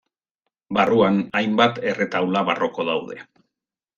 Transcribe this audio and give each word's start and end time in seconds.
Barruan, 0.77 1.19
hainbat 1.41 1.77
erretaula 1.91 2.43
barroko 2.47 2.89
daude. 2.91 3.21